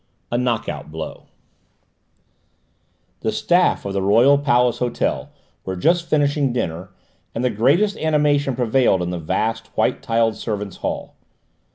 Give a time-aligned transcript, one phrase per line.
[0.31, 1.27] A KNOCK OUT BLOW
[3.19, 5.29] The staff of the Royal Palace Hotel
[5.63, 6.89] were just finishing dinner,
[7.35, 11.17] and the greatest animation prevailed in the vast white tiled servants' hall.